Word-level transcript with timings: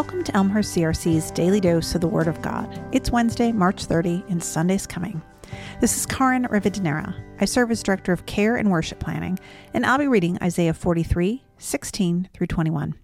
Welcome 0.00 0.24
to 0.24 0.34
Elmhurst 0.34 0.74
CRC's 0.74 1.30
Daily 1.30 1.60
Dose 1.60 1.94
of 1.94 2.00
the 2.00 2.08
Word 2.08 2.26
of 2.26 2.40
God. 2.40 2.82
It's 2.90 3.10
Wednesday, 3.10 3.52
March 3.52 3.84
30, 3.84 4.24
and 4.30 4.42
Sunday's 4.42 4.86
coming. 4.86 5.20
This 5.82 5.94
is 5.94 6.06
Caryn 6.06 6.48
Rivadeneira. 6.48 7.14
I 7.38 7.44
serve 7.44 7.70
as 7.70 7.82
Director 7.82 8.10
of 8.10 8.24
Care 8.24 8.56
and 8.56 8.70
Worship 8.70 8.98
Planning, 8.98 9.38
and 9.74 9.84
I'll 9.84 9.98
be 9.98 10.08
reading 10.08 10.38
Isaiah 10.40 10.72
43, 10.72 11.44
16 11.58 12.30
through 12.32 12.46
21. 12.46 12.94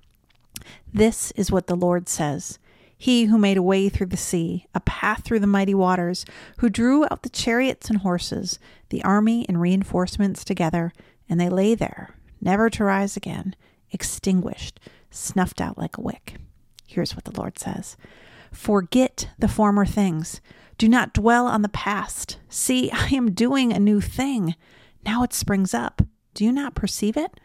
This 0.91 1.33
is 1.33 1.53
what 1.53 1.67
the 1.67 1.77
Lord 1.77 2.09
says 2.09 2.59
He 2.97 3.27
who 3.27 3.37
made 3.37 3.59
a 3.59 3.63
way 3.63 3.91
through 3.91 4.07
the 4.07 4.17
sea, 4.17 4.67
a 4.75 4.81
path 4.81 5.23
through 5.23 5.41
the 5.41 5.47
mighty 5.47 5.75
waters, 5.75 6.25
who 6.61 6.71
drew 6.71 7.05
out 7.05 7.25
the 7.25 7.29
chariots 7.29 7.91
and 7.91 7.99
horses, 7.99 8.59
the 8.89 9.05
army 9.05 9.45
and 9.51 9.61
reinforcements 9.61 10.45
together, 10.45 10.95
and 11.29 11.39
they 11.39 11.51
lay 11.51 11.75
there, 11.75 12.17
never 12.41 12.71
to 12.71 12.85
rise 12.85 13.19
again, 13.19 13.55
extinguished, 13.93 14.81
snuffed 15.11 15.61
out 15.61 15.77
like 15.77 15.99
a 15.99 16.01
wick. 16.01 16.39
Lord 17.39 17.59
says 17.59 17.97
Forget 18.53 19.29
the 19.39 19.49
former 19.49 19.85
things. 19.85 20.41
Do 20.79 20.89
not 20.89 21.15
dwell 21.15 21.47
on 21.47 21.63
the 21.63 21.69
past. 21.69 22.39
See, 22.49 22.91
I 22.93 23.09
am 23.09 23.33
doing 23.33 23.73
a 23.73 23.79
new 23.79 24.01
thing. 24.01 24.55
Now 25.05 25.23
it 25.23 25.33
springs 25.33 25.75
up. 25.75 26.03
Do 26.35 26.45
you 26.45 26.53
not 26.53 26.75
perceive 26.75 27.17
it? 27.17 27.39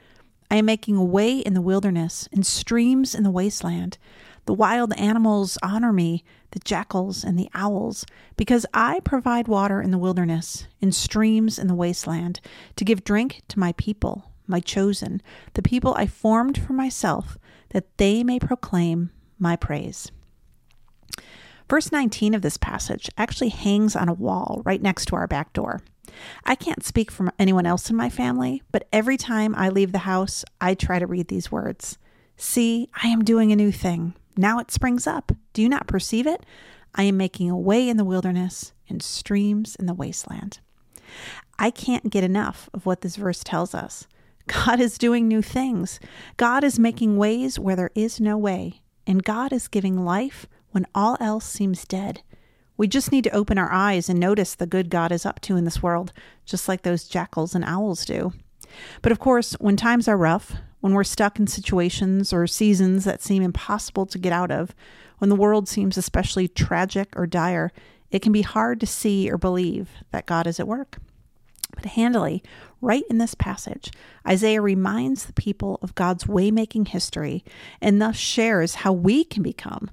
I 0.49 0.55
am 0.55 0.65
making 0.65 0.97
a 0.97 1.03
way 1.03 1.37
in 1.39 1.53
the 1.53 1.61
wilderness 1.61 2.27
and 2.33 2.45
streams 2.45 3.15
in 3.15 3.23
the 3.23 3.31
wasteland. 3.31 3.97
The 4.45 4.53
wild 4.53 4.91
animals 4.97 5.57
honor 5.63 5.93
me, 5.93 6.25
the 6.51 6.59
jackals 6.59 7.23
and 7.23 7.39
the 7.39 7.49
owls, 7.53 8.05
because 8.35 8.65
I 8.73 8.99
provide 9.01 9.47
water 9.47 9.81
in 9.81 9.91
the 9.91 9.97
wilderness 9.97 10.67
and 10.81 10.93
streams 10.93 11.57
in 11.57 11.67
the 11.67 11.75
wasteland 11.75 12.41
to 12.75 12.83
give 12.83 13.03
drink 13.03 13.43
to 13.49 13.59
my 13.59 13.73
people, 13.73 14.31
my 14.47 14.59
chosen, 14.59 15.21
the 15.53 15.61
people 15.61 15.93
I 15.95 16.07
formed 16.07 16.57
for 16.57 16.73
myself, 16.73 17.37
that 17.69 17.97
they 17.97 18.23
may 18.23 18.39
proclaim 18.39 19.11
my 19.41 19.55
praise. 19.55 20.11
Verse 21.69 21.91
19 21.91 22.33
of 22.33 22.41
this 22.41 22.57
passage 22.57 23.09
actually 23.17 23.49
hangs 23.49 23.95
on 23.95 24.09
a 24.09 24.13
wall 24.13 24.61
right 24.65 24.81
next 24.81 25.05
to 25.05 25.15
our 25.15 25.27
back 25.27 25.53
door. 25.53 25.81
I 26.43 26.55
can't 26.55 26.83
speak 26.83 27.09
for 27.09 27.31
anyone 27.39 27.65
else 27.65 27.89
in 27.89 27.95
my 27.95 28.09
family, 28.09 28.61
but 28.71 28.87
every 28.91 29.15
time 29.15 29.55
I 29.55 29.69
leave 29.69 29.93
the 29.93 29.99
house, 29.99 30.43
I 30.59 30.73
try 30.73 30.99
to 30.99 31.07
read 31.07 31.29
these 31.29 31.51
words 31.51 31.97
See, 32.35 32.89
I 33.01 33.07
am 33.07 33.23
doing 33.23 33.51
a 33.51 33.55
new 33.55 33.71
thing. 33.71 34.15
Now 34.35 34.59
it 34.59 34.71
springs 34.71 35.05
up. 35.07 35.31
Do 35.53 35.61
you 35.61 35.69
not 35.69 35.87
perceive 35.87 36.27
it? 36.27 36.45
I 36.95 37.03
am 37.03 37.15
making 37.15 37.49
a 37.49 37.57
way 37.57 37.87
in 37.87 37.97
the 37.97 38.03
wilderness 38.03 38.73
and 38.89 39.01
streams 39.01 39.75
in 39.75 39.85
the 39.85 39.93
wasteland. 39.93 40.59
I 41.57 41.69
can't 41.69 42.09
get 42.09 42.23
enough 42.23 42.69
of 42.73 42.85
what 42.85 43.01
this 43.01 43.15
verse 43.15 43.43
tells 43.43 43.73
us. 43.73 44.07
God 44.47 44.79
is 44.79 44.97
doing 44.97 45.27
new 45.27 45.41
things. 45.41 45.99
God 46.35 46.63
is 46.63 46.79
making 46.79 47.15
ways 47.15 47.57
where 47.59 47.75
there 47.75 47.91
is 47.95 48.19
no 48.19 48.37
way 48.37 48.80
and 49.05 49.23
God 49.23 49.51
is 49.51 49.67
giving 49.67 50.05
life 50.05 50.47
when 50.71 50.87
all 50.95 51.17
else 51.19 51.45
seems 51.45 51.85
dead. 51.85 52.21
We 52.77 52.87
just 52.87 53.11
need 53.11 53.23
to 53.25 53.35
open 53.35 53.57
our 53.57 53.71
eyes 53.71 54.09
and 54.09 54.19
notice 54.19 54.55
the 54.55 54.65
good 54.65 54.89
God 54.89 55.11
is 55.11 55.25
up 55.25 55.39
to 55.41 55.55
in 55.55 55.65
this 55.65 55.83
world, 55.83 56.13
just 56.45 56.67
like 56.67 56.81
those 56.81 57.07
jackals 57.07 57.53
and 57.53 57.63
owls 57.63 58.05
do. 58.05 58.33
But 59.01 59.11
of 59.11 59.19
course, 59.19 59.53
when 59.59 59.75
times 59.75 60.07
are 60.07 60.17
rough, 60.17 60.53
when 60.79 60.93
we're 60.93 61.03
stuck 61.03 61.37
in 61.39 61.47
situations 61.47 62.33
or 62.33 62.47
seasons 62.47 63.03
that 63.05 63.21
seem 63.21 63.43
impossible 63.43 64.05
to 64.07 64.17
get 64.17 64.33
out 64.33 64.51
of, 64.51 64.73
when 65.19 65.29
the 65.29 65.35
world 65.35 65.67
seems 65.67 65.97
especially 65.97 66.47
tragic 66.47 67.13
or 67.15 67.27
dire, 67.27 67.71
it 68.09 68.21
can 68.21 68.31
be 68.31 68.41
hard 68.41 68.79
to 68.79 68.87
see 68.87 69.29
or 69.29 69.37
believe 69.37 69.89
that 70.11 70.25
God 70.25 70.47
is 70.47 70.59
at 70.59 70.67
work. 70.67 70.97
But 71.75 71.85
handily, 71.85 72.43
right 72.81 73.03
in 73.09 73.17
this 73.17 73.35
passage, 73.35 73.91
Isaiah 74.27 74.61
reminds 74.61 75.25
the 75.25 75.33
people 75.33 75.79
of 75.81 75.95
God's 75.95 76.25
waymaking 76.25 76.89
history 76.89 77.43
and 77.81 78.01
thus 78.01 78.17
shares 78.17 78.75
how 78.75 78.93
we 78.93 79.23
can 79.23 79.43
become 79.43 79.89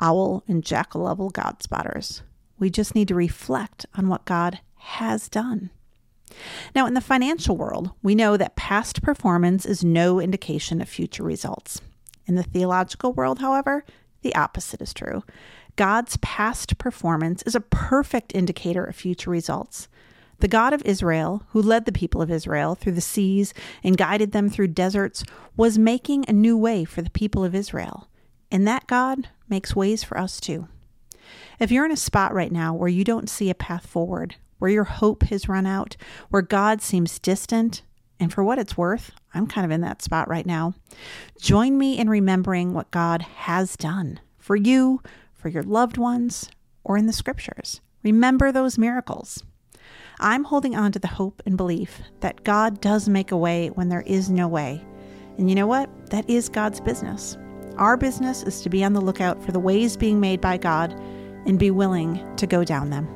owl 0.00 0.42
and 0.48 0.64
jackal 0.64 1.02
level 1.02 1.30
God 1.30 1.62
spotters. 1.62 2.22
We 2.58 2.70
just 2.70 2.94
need 2.94 3.08
to 3.08 3.14
reflect 3.14 3.86
on 3.94 4.08
what 4.08 4.24
God 4.24 4.60
has 4.76 5.28
done. 5.28 5.70
Now, 6.74 6.86
in 6.86 6.94
the 6.94 7.00
financial 7.00 7.56
world, 7.56 7.90
we 8.02 8.14
know 8.14 8.36
that 8.36 8.56
past 8.56 9.02
performance 9.02 9.66
is 9.66 9.84
no 9.84 10.20
indication 10.20 10.80
of 10.80 10.88
future 10.88 11.22
results. 11.22 11.80
In 12.26 12.36
the 12.36 12.42
theological 12.42 13.12
world, 13.12 13.40
however, 13.40 13.84
the 14.22 14.34
opposite 14.34 14.80
is 14.80 14.94
true. 14.94 15.24
God's 15.76 16.16
past 16.18 16.78
performance 16.78 17.42
is 17.42 17.54
a 17.54 17.60
perfect 17.60 18.34
indicator 18.34 18.84
of 18.84 18.94
future 18.94 19.30
results. 19.30 19.88
The 20.42 20.48
God 20.48 20.72
of 20.72 20.82
Israel, 20.84 21.44
who 21.50 21.62
led 21.62 21.84
the 21.84 21.92
people 21.92 22.20
of 22.20 22.28
Israel 22.28 22.74
through 22.74 22.94
the 22.94 23.00
seas 23.00 23.54
and 23.84 23.96
guided 23.96 24.32
them 24.32 24.50
through 24.50 24.74
deserts, 24.74 25.22
was 25.56 25.78
making 25.78 26.24
a 26.26 26.32
new 26.32 26.58
way 26.58 26.84
for 26.84 27.00
the 27.00 27.10
people 27.10 27.44
of 27.44 27.54
Israel. 27.54 28.08
And 28.50 28.66
that 28.66 28.88
God 28.88 29.28
makes 29.48 29.76
ways 29.76 30.02
for 30.02 30.18
us 30.18 30.40
too. 30.40 30.66
If 31.60 31.70
you're 31.70 31.84
in 31.84 31.92
a 31.92 31.96
spot 31.96 32.34
right 32.34 32.50
now 32.50 32.74
where 32.74 32.88
you 32.88 33.04
don't 33.04 33.30
see 33.30 33.50
a 33.50 33.54
path 33.54 33.86
forward, 33.86 34.34
where 34.58 34.68
your 34.68 34.82
hope 34.82 35.22
has 35.22 35.48
run 35.48 35.64
out, 35.64 35.96
where 36.30 36.42
God 36.42 36.82
seems 36.82 37.20
distant, 37.20 37.82
and 38.18 38.32
for 38.32 38.42
what 38.42 38.58
it's 38.58 38.76
worth, 38.76 39.12
I'm 39.32 39.46
kind 39.46 39.64
of 39.64 39.70
in 39.70 39.82
that 39.82 40.02
spot 40.02 40.28
right 40.28 40.44
now. 40.44 40.74
Join 41.40 41.78
me 41.78 41.96
in 41.96 42.10
remembering 42.10 42.74
what 42.74 42.90
God 42.90 43.22
has 43.22 43.76
done 43.76 44.18
for 44.38 44.56
you, 44.56 45.02
for 45.34 45.48
your 45.48 45.62
loved 45.62 45.98
ones, 45.98 46.50
or 46.82 46.96
in 46.96 47.06
the 47.06 47.12
scriptures. 47.12 47.80
Remember 48.02 48.50
those 48.50 48.76
miracles. 48.76 49.44
I'm 50.20 50.44
holding 50.44 50.76
on 50.76 50.92
to 50.92 50.98
the 50.98 51.08
hope 51.08 51.42
and 51.46 51.56
belief 51.56 52.00
that 52.20 52.44
God 52.44 52.80
does 52.80 53.08
make 53.08 53.32
a 53.32 53.36
way 53.36 53.68
when 53.68 53.88
there 53.88 54.02
is 54.02 54.30
no 54.30 54.48
way. 54.48 54.84
And 55.38 55.48
you 55.48 55.54
know 55.54 55.66
what? 55.66 56.10
That 56.10 56.28
is 56.28 56.48
God's 56.48 56.80
business. 56.80 57.36
Our 57.76 57.96
business 57.96 58.42
is 58.42 58.60
to 58.62 58.68
be 58.68 58.84
on 58.84 58.92
the 58.92 59.00
lookout 59.00 59.42
for 59.42 59.52
the 59.52 59.58
ways 59.58 59.96
being 59.96 60.20
made 60.20 60.40
by 60.40 60.58
God 60.58 60.92
and 61.46 61.58
be 61.58 61.70
willing 61.70 62.36
to 62.36 62.46
go 62.46 62.64
down 62.64 62.90
them. 62.90 63.08